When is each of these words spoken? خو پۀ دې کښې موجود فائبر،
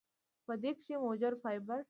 خو 0.43 0.45
پۀ 0.45 0.53
دې 0.61 0.71
کښې 0.77 0.95
موجود 1.03 1.33
فائبر، 1.41 1.77